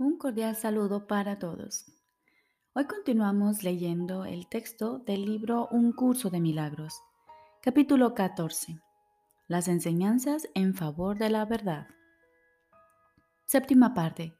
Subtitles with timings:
[0.00, 1.84] Un cordial saludo para todos.
[2.72, 7.02] Hoy continuamos leyendo el texto del libro Un curso de milagros,
[7.60, 8.80] capítulo 14.
[9.46, 11.86] Las enseñanzas en favor de la verdad.
[13.44, 14.32] Séptima parte.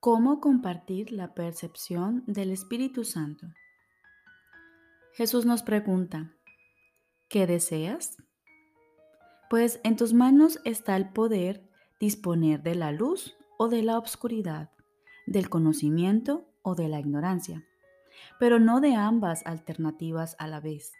[0.00, 3.48] ¿Cómo compartir la percepción del Espíritu Santo?
[5.12, 6.32] Jesús nos pregunta,
[7.28, 8.16] ¿qué deseas?
[9.50, 11.62] Pues en tus manos está el poder
[12.00, 14.70] disponer de la luz o de la obscuridad,
[15.26, 17.64] del conocimiento o de la ignorancia,
[18.38, 20.92] pero no de ambas alternativas a la vez.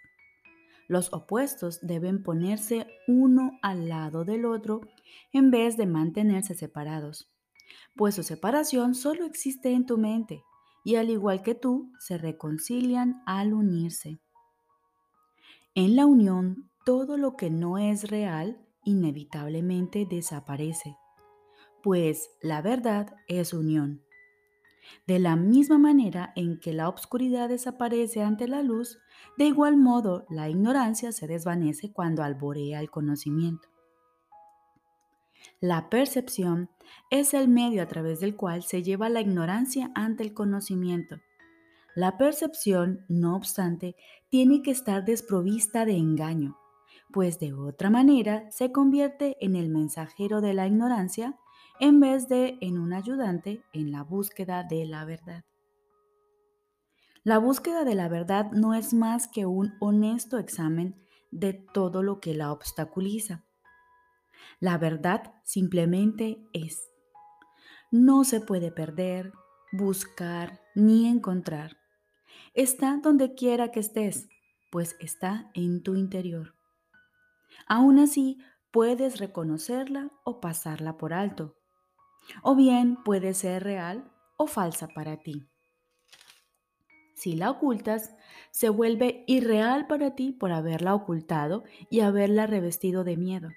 [0.89, 4.81] Los opuestos deben ponerse uno al lado del otro
[5.33, 7.31] en vez de mantenerse separados,
[7.97, 10.43] pues su separación solo existe en tu mente
[10.85, 14.21] y al igual que tú, se reconcilian al unirse.
[15.75, 20.97] En la unión, todo lo que no es real inevitablemente desaparece
[21.83, 24.03] pues la verdad es unión.
[25.07, 28.99] De la misma manera en que la obscuridad desaparece ante la luz,
[29.39, 33.69] de igual modo la ignorancia se desvanece cuando alborea el conocimiento.
[35.61, 36.71] La percepción
[37.11, 41.21] es el medio a través del cual se lleva la ignorancia ante el conocimiento.
[41.95, 43.97] La percepción, no obstante,
[44.29, 46.59] tiene que estar desprovista de engaño,
[47.13, 51.39] pues de otra manera se convierte en el mensajero de la ignorancia
[51.81, 55.45] en vez de en un ayudante en la búsqueda de la verdad.
[57.25, 60.97] La búsqueda de la verdad no es más que un honesto examen
[61.31, 63.45] de todo lo que la obstaculiza.
[64.61, 66.91] La verdad simplemente es.
[67.91, 69.33] No se puede perder,
[69.73, 71.77] buscar ni encontrar.
[72.55, 74.29] Está donde quiera que estés,
[74.71, 76.55] pues está en tu interior.
[77.67, 78.39] Aún así,
[78.71, 81.57] puedes reconocerla o pasarla por alto.
[82.43, 85.47] O bien puede ser real o falsa para ti.
[87.15, 88.15] Si la ocultas,
[88.51, 93.51] se vuelve irreal para ti por haberla ocultado y haberla revestido de miedo.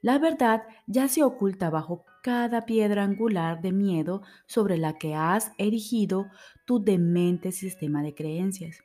[0.00, 5.52] La verdad ya se oculta bajo cada piedra angular de miedo sobre la que has
[5.58, 6.26] erigido
[6.66, 8.78] tu demente sistema de creencias.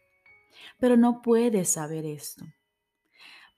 [0.80, 2.46] Pero no puedes saber esto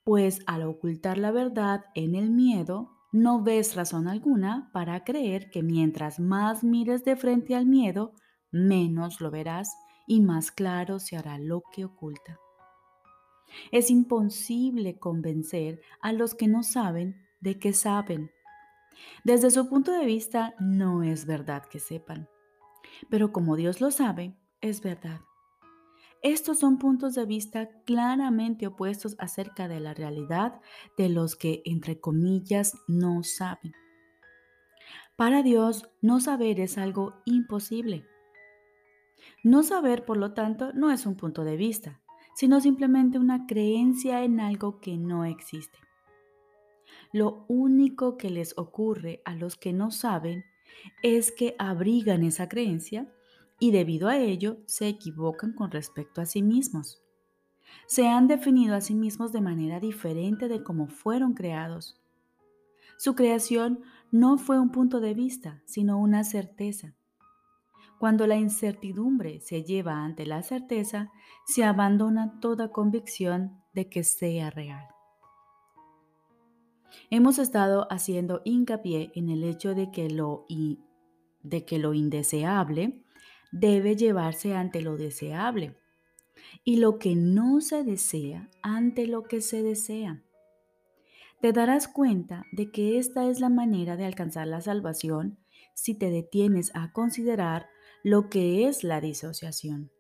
[0.03, 5.61] pues al ocultar la verdad en el miedo, no ves razón alguna para creer que
[5.61, 8.15] mientras más mires de frente al miedo,
[8.51, 9.69] menos lo verás
[10.07, 12.39] y más claro se hará lo que oculta.
[13.71, 18.31] Es imposible convencer a los que no saben de que saben.
[19.23, 22.27] Desde su punto de vista, no es verdad que sepan.
[23.11, 25.21] Pero como Dios lo sabe, es verdad.
[26.23, 30.61] Estos son puntos de vista claramente opuestos acerca de la realidad
[30.97, 33.73] de los que, entre comillas, no saben.
[35.17, 38.05] Para Dios, no saber es algo imposible.
[39.43, 41.99] No saber, por lo tanto, no es un punto de vista,
[42.35, 45.77] sino simplemente una creencia en algo que no existe.
[47.11, 50.45] Lo único que les ocurre a los que no saben
[51.03, 53.13] es que abrigan esa creencia
[53.59, 57.01] y debido a ello se equivocan con respecto a sí mismos.
[57.87, 61.99] Se han definido a sí mismos de manera diferente de cómo fueron creados.
[62.97, 63.81] Su creación
[64.11, 66.95] no fue un punto de vista, sino una certeza.
[67.99, 71.11] Cuando la incertidumbre se lleva ante la certeza,
[71.45, 74.87] se abandona toda convicción de que sea real.
[77.09, 80.45] Hemos estado haciendo hincapié en el hecho de que lo,
[81.41, 83.02] de que lo indeseable
[83.53, 85.77] debe llevarse ante lo deseable
[86.65, 90.23] y lo que no se desea ante lo que se desea.
[91.39, 95.37] Te darás cuenta de que esta es la manera de alcanzar la salvación
[95.75, 97.67] si te detienes a considerar
[98.03, 99.91] lo que es la disociación.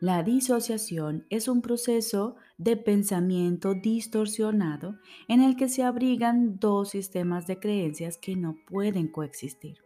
[0.00, 4.96] La disociación es un proceso de pensamiento distorsionado
[5.28, 9.78] en el que se abrigan dos sistemas de creencias que no pueden coexistir.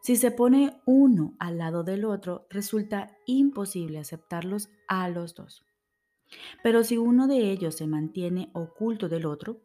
[0.00, 5.64] Si se pone uno al lado del otro, resulta imposible aceptarlos a los dos.
[6.62, 9.62] Pero si uno de ellos se mantiene oculto del otro,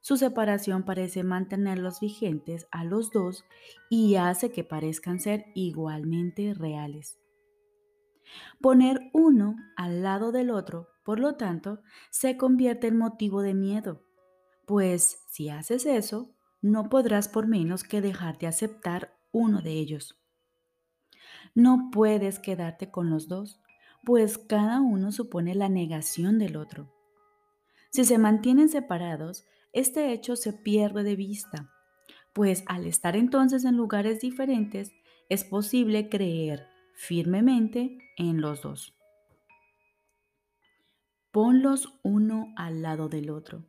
[0.00, 3.44] su separación parece mantenerlos vigentes a los dos
[3.90, 7.18] y hace que parezcan ser igualmente reales.
[8.60, 11.80] Poner uno al lado del otro, por lo tanto,
[12.10, 14.04] se convierte en motivo de miedo,
[14.66, 20.18] pues si haces eso, no podrás por menos que dejar de aceptar uno de ellos.
[21.54, 23.60] No puedes quedarte con los dos,
[24.04, 26.92] pues cada uno supone la negación del otro.
[27.90, 31.70] Si se mantienen separados, este hecho se pierde de vista,
[32.32, 34.92] pues al estar entonces en lugares diferentes,
[35.28, 38.94] es posible creer firmemente en los dos.
[41.30, 43.66] Ponlos uno al lado del otro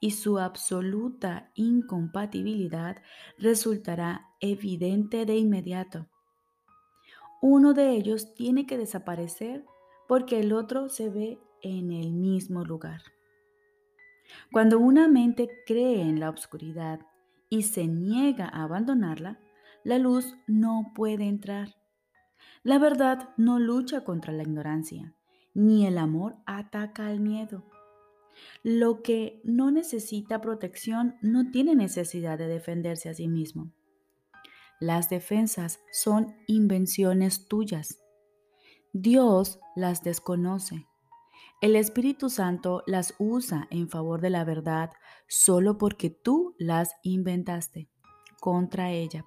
[0.00, 3.02] y su absoluta incompatibilidad
[3.38, 6.06] resultará evidente de inmediato.
[7.40, 9.64] Uno de ellos tiene que desaparecer
[10.06, 13.00] porque el otro se ve en el mismo lugar.
[14.50, 17.00] Cuando una mente cree en la oscuridad
[17.48, 19.38] y se niega a abandonarla,
[19.84, 21.76] la luz no puede entrar.
[22.62, 25.14] La verdad no lucha contra la ignorancia,
[25.54, 27.64] ni el amor ataca al miedo.
[28.62, 33.72] Lo que no necesita protección no tiene necesidad de defenderse a sí mismo.
[34.82, 38.00] Las defensas son invenciones tuyas.
[38.92, 40.88] Dios las desconoce.
[41.60, 44.90] El Espíritu Santo las usa en favor de la verdad
[45.28, 47.90] solo porque tú las inventaste
[48.40, 49.24] contra ella.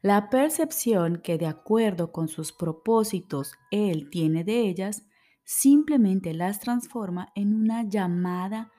[0.00, 5.02] La percepción que de acuerdo con sus propósitos Él tiene de ellas,
[5.44, 8.72] simplemente las transforma en una llamada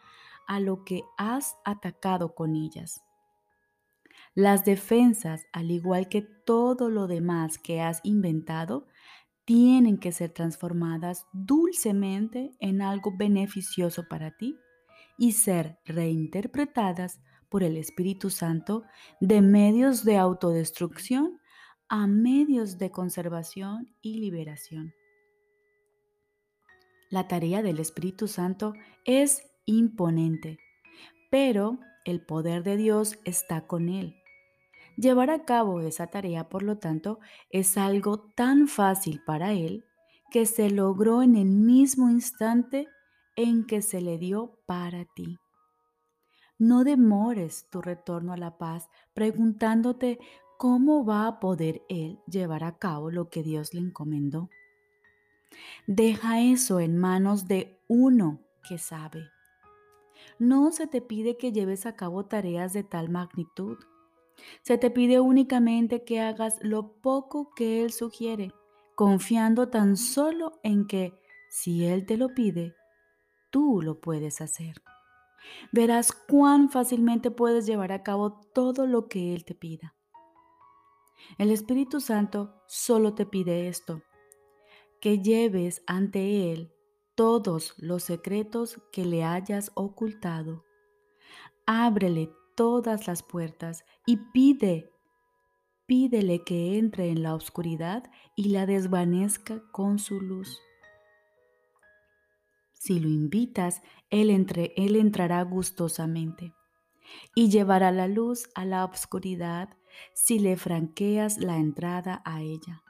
[0.47, 3.03] a lo que has atacado con ellas.
[4.37, 8.85] Las defensas, al igual que todo lo demás que has inventado,
[9.45, 14.55] tienen que ser transformadas dulcemente en algo beneficioso para ti
[15.17, 17.19] y ser reinterpretadas
[17.49, 18.83] por el Espíritu Santo
[19.19, 21.39] de medios de autodestrucción
[21.89, 24.93] a medios de conservación y liberación.
[27.09, 30.59] La tarea del Espíritu Santo es imponente,
[31.31, 34.13] pero el poder de Dios está con él.
[34.97, 39.85] Llevar a cabo esa tarea, por lo tanto, es algo tan fácil para él
[40.31, 42.87] que se logró en el mismo instante
[43.35, 45.37] en que se le dio para ti.
[46.59, 50.19] No demores tu retorno a la paz preguntándote
[50.57, 54.49] cómo va a poder Él llevar a cabo lo que Dios le encomendó.
[55.85, 59.29] Deja eso en manos de uno que sabe.
[60.39, 63.77] No se te pide que lleves a cabo tareas de tal magnitud.
[64.61, 68.51] Se te pide únicamente que hagas lo poco que Él sugiere,
[68.95, 71.13] confiando tan solo en que,
[71.49, 72.75] si Él te lo pide,
[73.51, 74.81] tú lo puedes hacer
[75.71, 79.95] verás cuán fácilmente puedes llevar a cabo todo lo que Él te pida.
[81.37, 84.01] El Espíritu Santo solo te pide esto,
[85.01, 86.73] que lleves ante Él
[87.15, 90.63] todos los secretos que le hayas ocultado.
[91.65, 94.91] Ábrele todas las puertas y pide,
[95.85, 100.59] pídele que entre en la oscuridad y la desvanezca con su luz.
[102.73, 106.53] Si lo invitas, él, entre, él entrará gustosamente
[107.35, 109.69] y llevará la luz a la obscuridad
[110.13, 112.83] si le franqueas la entrada a ella.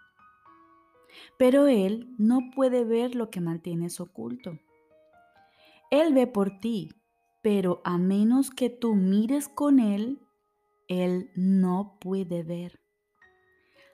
[1.37, 4.59] Pero Él no puede ver lo que mantienes oculto.
[5.89, 6.89] Él ve por ti,
[7.41, 10.19] pero a menos que tú mires con Él,
[10.87, 12.79] Él no puede ver.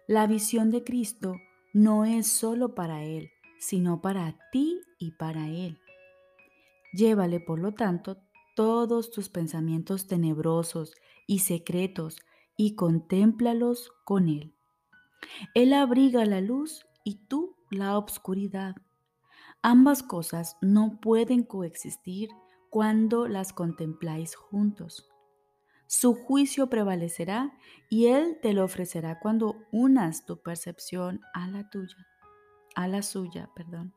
[0.07, 1.35] La visión de Cristo
[1.73, 5.79] no es solo para Él, sino para ti y para Él.
[6.93, 8.17] Llévale, por lo tanto,
[8.55, 10.93] todos tus pensamientos tenebrosos
[11.25, 12.17] y secretos
[12.57, 14.53] y contémplalos con Él.
[15.55, 18.75] Él abriga la luz y tú la obscuridad.
[19.62, 22.29] Ambas cosas no pueden coexistir
[22.74, 25.08] cuando las contempláis juntos.
[25.86, 27.56] Su juicio prevalecerá
[27.88, 32.08] y Él te lo ofrecerá cuando unas tu percepción a la tuya,
[32.74, 33.94] a la suya, perdón.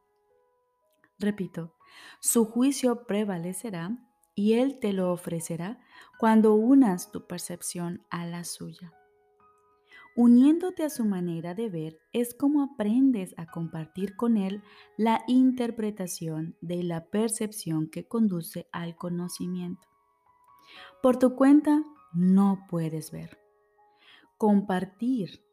[1.19, 1.75] Repito,
[2.21, 3.97] su juicio prevalecerá
[4.35, 5.81] y Él te lo ofrecerá
[6.19, 8.93] cuando unas tu percepción a la suya.
[10.19, 14.63] Uniéndote a su manera de ver es como aprendes a compartir con Él
[14.97, 19.87] la interpretación de la percepción que conduce al conocimiento.
[21.03, 23.39] Por tu cuenta no puedes ver.
[24.39, 25.45] Compartir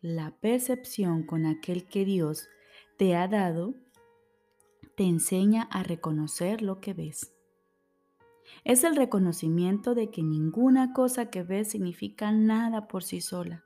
[0.00, 2.48] la percepción con aquel que Dios
[2.98, 3.76] te ha dado
[4.96, 7.32] te enseña a reconocer lo que ves.
[8.64, 13.65] Es el reconocimiento de que ninguna cosa que ves significa nada por sí sola.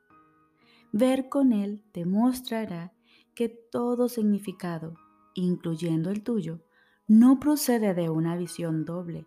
[0.92, 2.92] Ver con él te mostrará
[3.35, 4.94] que todo significado,
[5.35, 6.61] incluyendo el tuyo,
[7.06, 9.26] no procede de una visión doble,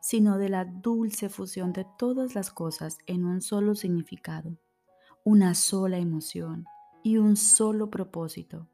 [0.00, 4.58] sino de la dulce fusión de todas las cosas en un solo significado,
[5.22, 6.64] una sola emoción
[7.02, 8.68] y un solo propósito.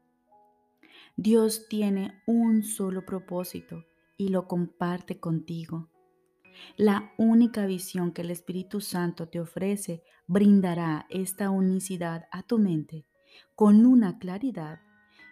[1.17, 3.85] Dios tiene un solo propósito
[4.17, 5.89] y lo comparte contigo.
[6.77, 13.05] La única visión que el Espíritu Santo te ofrece brindará esta unicidad a tu mente
[13.55, 14.79] con una claridad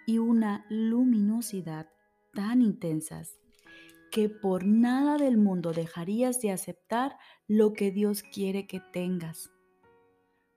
[0.06, 1.90] y una luminosidad
[2.34, 3.38] tan intensas
[4.12, 7.18] que por nada del mundo dejarías de aceptar
[7.48, 9.52] lo que Dios quiere que tengas.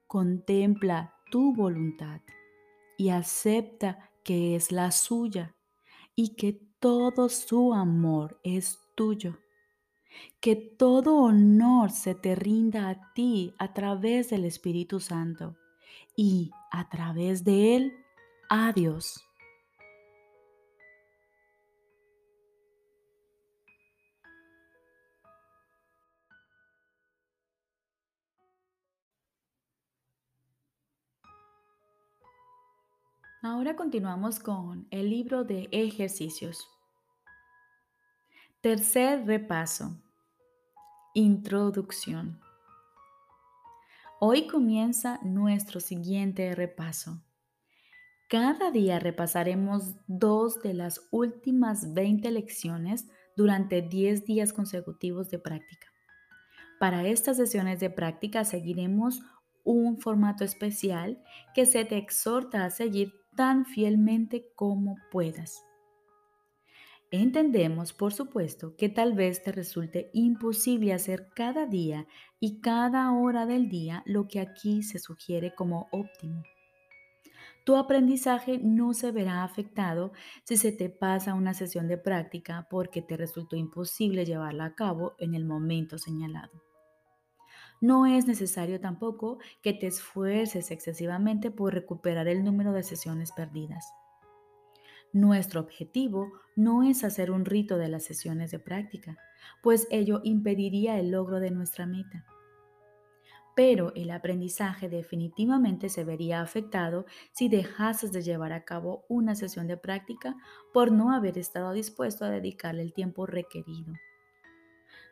[0.07, 2.21] Contempla tu voluntad
[2.97, 5.57] y acepta que es la suya
[6.15, 9.39] y que todo su amor es tuyo.
[10.41, 15.57] Que todo honor se te rinda a ti a través del Espíritu Santo
[16.17, 17.93] y a través de Él
[18.49, 19.25] a Dios.
[33.43, 36.69] Ahora continuamos con el libro de ejercicios.
[38.63, 39.97] Tercer repaso.
[41.15, 42.39] Introducción.
[44.21, 47.23] Hoy comienza nuestro siguiente repaso.
[48.29, 55.87] Cada día repasaremos dos de las últimas 20 lecciones durante 10 días consecutivos de práctica.
[56.79, 59.23] Para estas sesiones de práctica seguiremos
[59.65, 61.25] un formato especial
[61.55, 65.63] que se te exhorta a seguir tan fielmente como puedas.
[67.13, 72.07] Entendemos, por supuesto, que tal vez te resulte imposible hacer cada día
[72.39, 76.45] y cada hora del día lo que aquí se sugiere como óptimo.
[77.65, 80.13] Tu aprendizaje no se verá afectado
[80.45, 85.15] si se te pasa una sesión de práctica porque te resultó imposible llevarla a cabo
[85.19, 86.63] en el momento señalado.
[87.81, 93.85] No es necesario tampoco que te esfuerces excesivamente por recuperar el número de sesiones perdidas.
[95.13, 99.17] Nuestro objetivo no es hacer un rito de las sesiones de práctica,
[99.61, 102.25] pues ello impediría el logro de nuestra meta.
[103.57, 109.67] Pero el aprendizaje definitivamente se vería afectado si dejases de llevar a cabo una sesión
[109.67, 110.37] de práctica
[110.73, 113.93] por no haber estado dispuesto a dedicarle el tiempo requerido.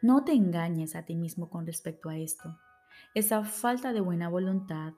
[0.01, 2.57] No te engañes a ti mismo con respecto a esto.
[3.15, 4.95] Esa falta de buena voluntad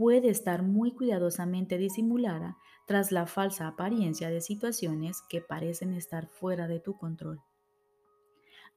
[0.00, 6.66] puede estar muy cuidadosamente disimulada tras la falsa apariencia de situaciones que parecen estar fuera
[6.68, 7.42] de tu control.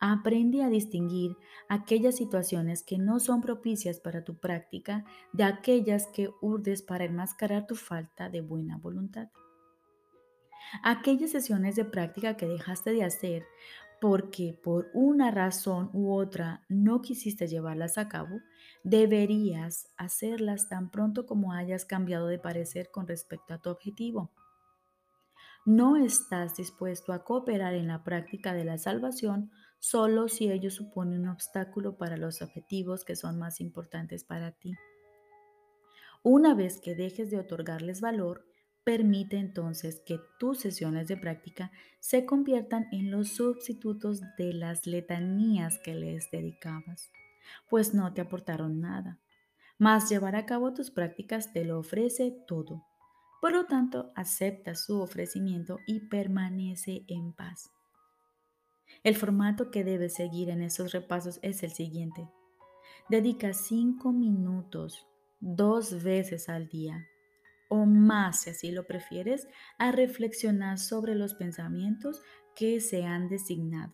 [0.02, 1.38] Aprende a distinguir
[1.70, 7.68] aquellas situaciones que no son propicias para tu práctica de aquellas que urdes para enmascarar
[7.68, 9.30] tu falta de buena voluntad.
[10.84, 13.46] Aquellas sesiones de práctica que dejaste de hacer
[14.04, 18.42] porque por una razón u otra no quisiste llevarlas a cabo,
[18.84, 24.34] deberías hacerlas tan pronto como hayas cambiado de parecer con respecto a tu objetivo.
[25.66, 31.18] No estás dispuesto a cooperar en la práctica de la salvación solo si ello supone
[31.18, 34.74] un obstáculo para los objetivos que son más importantes para ti.
[36.24, 38.46] Una vez que dejes de otorgarles valor,
[38.84, 45.80] Permite entonces que tus sesiones de práctica se conviertan en los sustitutos de las letanías
[45.80, 47.10] que les dedicabas,
[47.70, 49.20] pues no te aportaron nada.
[49.78, 52.84] Mas llevar a cabo tus prácticas te lo ofrece todo.
[53.42, 57.72] Por lo tanto, acepta su ofrecimiento y permanece en paz.
[59.04, 62.30] El formato que debes seguir en esos repasos es el siguiente.
[63.10, 65.08] Dedica cinco minutos
[65.40, 67.08] dos veces al día
[67.70, 72.22] o más, si así lo prefieres, a reflexionar sobre los pensamientos
[72.56, 73.94] que se han designado.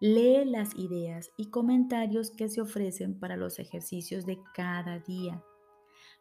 [0.00, 5.42] Lee las ideas y comentarios que se ofrecen para los ejercicios de cada día.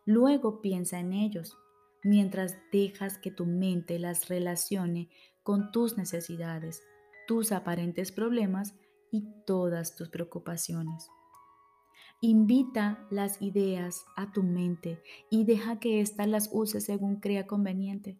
[0.05, 1.57] Luego piensa en ellos,
[2.03, 5.09] mientras dejas que tu mente las relacione
[5.43, 6.81] con tus necesidades,
[7.27, 8.75] tus aparentes problemas
[9.11, 11.09] y todas tus preocupaciones.
[12.27, 18.17] Invita las ideas a tu mente y deja que ésta las use según crea conveniente.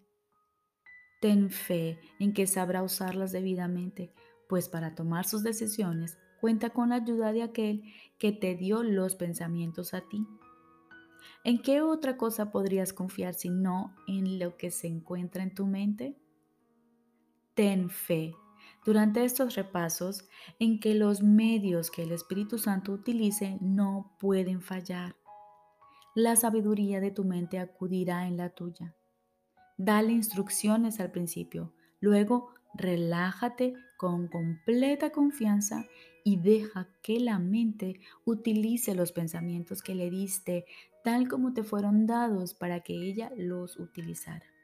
[1.22, 4.14] Ten fe en que sabrá usarlas debidamente,
[4.48, 7.82] pues para tomar sus decisiones cuenta con la ayuda de aquel
[8.20, 10.24] que te dio los pensamientos a ti.
[11.44, 15.66] ¿En qué otra cosa podrías confiar si no en lo que se encuentra en tu
[15.66, 16.16] mente?
[17.56, 18.36] Ten fe
[18.86, 20.28] durante estos repasos
[20.60, 25.16] en que los medios que el Espíritu Santo utilice no pueden fallar.
[26.14, 28.96] La sabiduría de tu mente acudirá en la tuya.
[29.78, 35.86] Dale instrucciones al principio, luego relájate con completa confianza
[36.24, 40.66] y deja que la mente utilice los pensamientos que le diste
[41.04, 44.55] tal como te fueron dados para que ella los utilizara.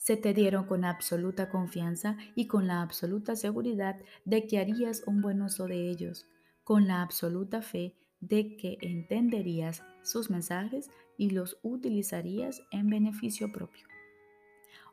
[0.00, 5.20] Se te dieron con absoluta confianza y con la absoluta seguridad de que harías un
[5.20, 6.26] buen uso de ellos,
[6.64, 13.86] con la absoluta fe de que entenderías sus mensajes y los utilizarías en beneficio propio.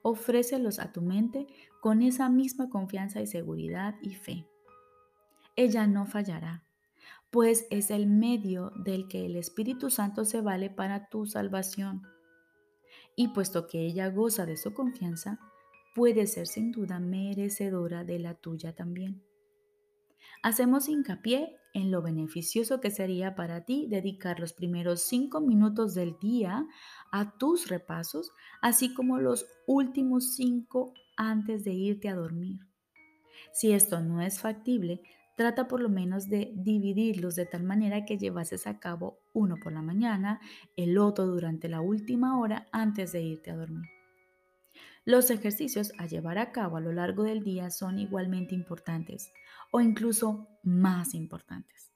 [0.02, 1.48] Ofrécelos a tu mente
[1.80, 4.46] con esa misma confianza y seguridad y fe.
[5.56, 6.66] Ella no fallará,
[7.32, 12.06] pues es el medio del que el Espíritu Santo se vale para tu salvación
[13.18, 15.40] y puesto que ella goza de su confianza,
[15.96, 19.24] puede ser sin duda merecedora de la tuya también.
[20.44, 26.18] Hacemos hincapié en lo beneficioso que sería para ti dedicar los primeros cinco minutos del
[26.20, 26.68] día
[27.12, 28.32] a tus repasos,
[28.62, 32.60] así como los últimos cinco antes de irte a dormir.
[33.52, 35.02] Si esto no es factible,
[35.38, 39.72] Trata por lo menos de dividirlos de tal manera que llevases a cabo uno por
[39.72, 40.42] la mañana,
[40.76, 43.86] el otro durante la última hora antes de irte a dormir.
[45.06, 49.32] Los ejercicios a llevar a cabo a lo largo del día son igualmente importantes
[49.72, 51.92] o incluso más importantes.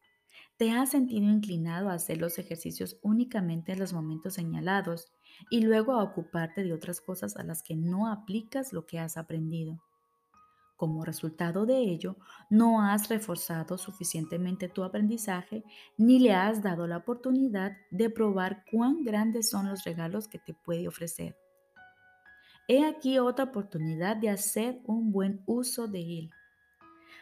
[0.57, 5.11] ¿Te has sentido inclinado a hacer los ejercicios únicamente en los momentos señalados
[5.49, 9.17] y luego a ocuparte de otras cosas a las que no aplicas lo que has
[9.17, 9.81] aprendido?
[10.81, 12.15] Como resultado de ello,
[12.49, 15.63] no has reforzado suficientemente tu aprendizaje
[15.95, 20.55] ni le has dado la oportunidad de probar cuán grandes son los regalos que te
[20.55, 21.37] puede ofrecer.
[22.67, 26.31] He aquí otra oportunidad de hacer un buen uso de él.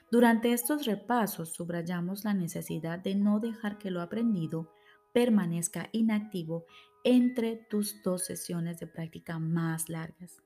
[0.09, 4.71] Durante estos repasos subrayamos la necesidad de no dejar que lo aprendido
[5.11, 6.63] permanezca inactivo
[7.03, 10.41] entre tus dos sesiones de práctica más largas.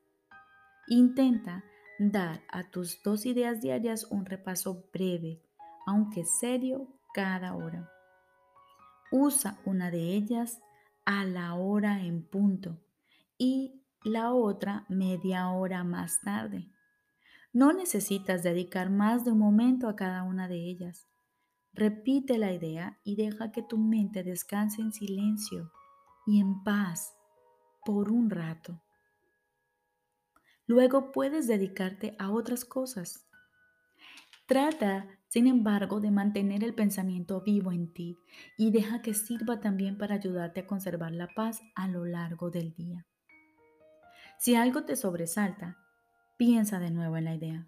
[0.88, 1.64] Intenta
[2.12, 5.42] dar a tus dos ideas diarias un repaso breve,
[5.86, 7.90] aunque serio, cada hora.
[9.12, 10.60] Usa una de ellas
[11.06, 12.80] a la hora en punto
[13.38, 16.70] y la otra media hora más tarde.
[17.52, 21.08] No necesitas dedicar más de un momento a cada una de ellas.
[21.74, 25.72] Repite la idea y deja que tu mente descanse en silencio
[26.26, 27.14] y en paz
[27.86, 28.82] por un rato.
[30.66, 33.28] Luego puedes dedicarte a otras cosas.
[34.46, 38.18] Trata, sin embargo, de mantener el pensamiento vivo en ti
[38.58, 42.74] y deja que sirva también para ayudarte a conservar la paz a lo largo del
[42.74, 43.06] día.
[44.38, 45.78] Si algo te sobresalta,
[46.38, 47.68] piensa de nuevo en la idea.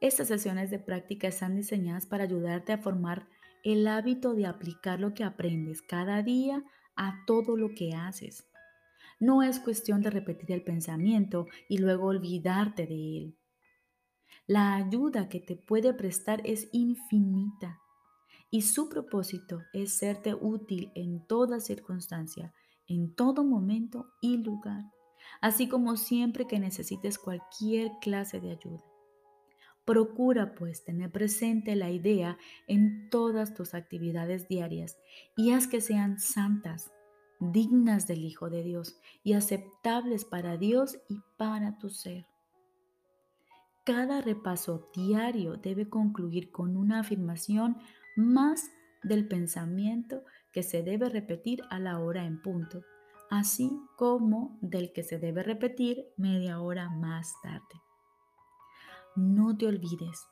[0.00, 3.26] Estas sesiones de práctica están diseñadas para ayudarte a formar
[3.64, 6.62] el hábito de aplicar lo que aprendes cada día
[6.96, 8.46] a todo lo que haces.
[9.24, 13.38] No es cuestión de repetir el pensamiento y luego olvidarte de él.
[14.46, 17.80] La ayuda que te puede prestar es infinita
[18.50, 22.52] y su propósito es serte útil en toda circunstancia,
[22.86, 24.84] en todo momento y lugar,
[25.40, 28.84] así como siempre que necesites cualquier clase de ayuda.
[29.86, 32.36] Procura pues tener presente la idea
[32.68, 34.98] en todas tus actividades diarias
[35.34, 36.90] y haz que sean santas,
[37.52, 42.26] dignas del Hijo de Dios y aceptables para Dios y para tu ser.
[43.84, 47.76] Cada repaso diario debe concluir con una afirmación
[48.16, 48.70] más
[49.02, 52.82] del pensamiento que se debe repetir a la hora en punto,
[53.30, 57.82] así como del que se debe repetir media hora más tarde.
[59.16, 60.26] No te olvides,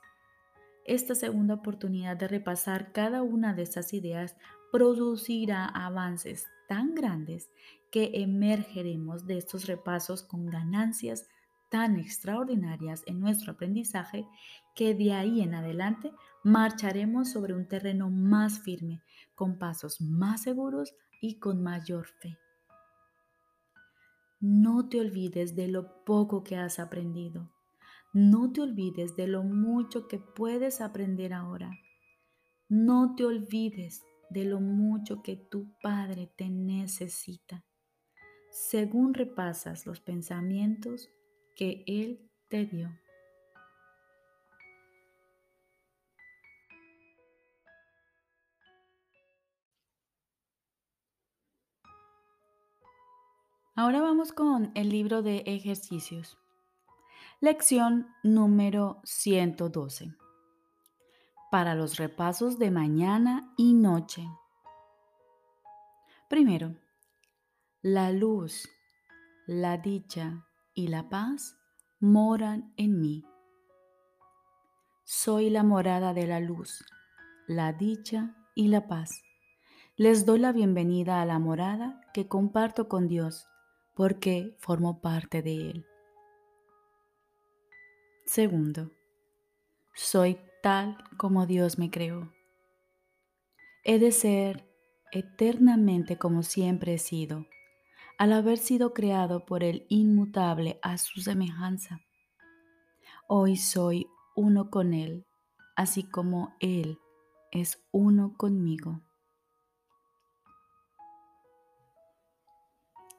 [0.85, 4.35] esta segunda oportunidad de repasar cada una de estas ideas
[4.71, 7.51] producirá avances tan grandes
[7.91, 11.27] que emergeremos de estos repasos con ganancias
[11.69, 14.27] tan extraordinarias en nuestro aprendizaje
[14.73, 16.11] que de ahí en adelante
[16.43, 19.03] marcharemos sobre un terreno más firme,
[19.35, 22.39] con pasos más seguros y con mayor fe.
[24.39, 27.51] No te olvides de lo poco que has aprendido.
[28.13, 31.69] No te olvides de lo mucho que puedes aprender ahora.
[32.67, 34.03] No te olvides
[34.33, 37.63] de lo mucho que tu Padre te necesita,
[38.49, 41.09] según repasas los pensamientos
[41.55, 42.89] que Él te dio.
[53.75, 56.37] Ahora vamos con el libro de ejercicios.
[57.39, 60.22] Lección número 112
[61.53, 64.27] para los repasos de mañana y noche.
[66.27, 66.75] Primero,
[67.83, 68.67] la luz,
[69.45, 71.55] la dicha y la paz
[71.99, 73.23] moran en mí.
[75.03, 76.83] Soy la morada de la luz,
[77.45, 79.21] la dicha y la paz.
[79.95, 83.47] Les doy la bienvenida a la morada que comparto con Dios
[83.93, 85.85] porque formo parte de Él.
[88.25, 88.89] Segundo,
[89.93, 92.31] soy tal como Dios me creó.
[93.83, 94.65] He de ser
[95.11, 97.45] eternamente como siempre he sido,
[98.17, 101.99] al haber sido creado por el inmutable a su semejanza.
[103.27, 105.27] Hoy soy uno con Él,
[105.75, 106.97] así como Él
[107.51, 109.01] es uno conmigo.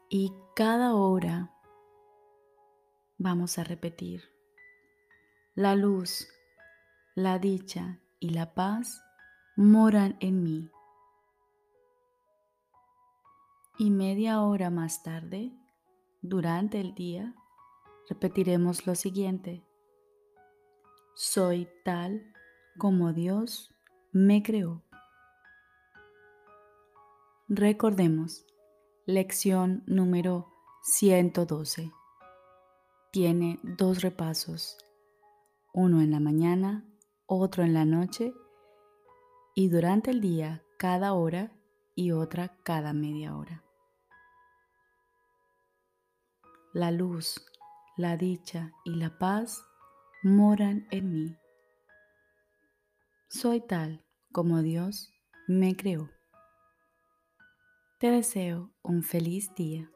[0.08, 1.50] Y cada hora
[3.18, 4.22] vamos a repetir,
[5.54, 6.33] la luz,
[7.14, 9.04] la dicha y la paz
[9.54, 10.68] moran en mí.
[13.78, 15.52] Y media hora más tarde,
[16.22, 17.32] durante el día,
[18.08, 19.64] repetiremos lo siguiente.
[21.14, 22.32] Soy tal
[22.78, 23.72] como Dios
[24.10, 24.82] me creó.
[27.46, 28.44] Recordemos,
[29.06, 31.92] lección número 112.
[33.12, 34.78] Tiene dos repasos,
[35.72, 36.84] uno en la mañana,
[37.26, 38.34] otro en la noche
[39.54, 41.52] y durante el día cada hora
[41.94, 43.64] y otra cada media hora.
[46.72, 47.44] La luz,
[47.96, 49.64] la dicha y la paz
[50.22, 51.38] moran en mí.
[53.28, 55.12] Soy tal como Dios
[55.46, 56.10] me creó.
[58.00, 59.93] Te deseo un feliz día.